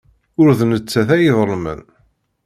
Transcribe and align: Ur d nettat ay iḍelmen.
Ur 0.41 0.47
d 0.59 0.61
nettat 0.69 1.09
ay 1.15 1.23
iḍelmen. 1.29 1.79